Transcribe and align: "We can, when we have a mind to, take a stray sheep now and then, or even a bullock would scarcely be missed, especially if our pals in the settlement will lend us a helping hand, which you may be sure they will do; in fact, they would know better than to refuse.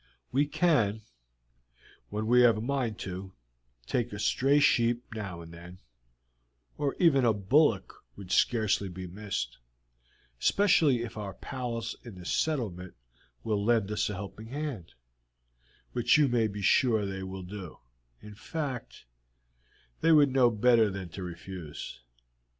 "We 0.31 0.47
can, 0.47 1.03
when 2.09 2.25
we 2.25 2.41
have 2.41 2.57
a 2.57 2.61
mind 2.61 2.97
to, 3.01 3.33
take 3.85 4.11
a 4.11 4.17
stray 4.17 4.59
sheep 4.59 5.05
now 5.13 5.41
and 5.41 5.53
then, 5.53 5.77
or 6.75 6.95
even 6.97 7.23
a 7.23 7.33
bullock 7.33 7.93
would 8.15 8.31
scarcely 8.31 8.89
be 8.89 9.05
missed, 9.05 9.59
especially 10.39 11.03
if 11.03 11.17
our 11.17 11.35
pals 11.35 11.95
in 12.03 12.15
the 12.15 12.25
settlement 12.25 12.95
will 13.43 13.63
lend 13.63 13.91
us 13.91 14.09
a 14.09 14.15
helping 14.15 14.47
hand, 14.47 14.95
which 15.91 16.17
you 16.17 16.27
may 16.27 16.47
be 16.47 16.63
sure 16.63 17.05
they 17.05 17.21
will 17.21 17.43
do; 17.43 17.77
in 18.21 18.33
fact, 18.33 19.05
they 19.99 20.11
would 20.11 20.31
know 20.33 20.49
better 20.49 20.89
than 20.89 21.09
to 21.09 21.21
refuse. 21.21 22.01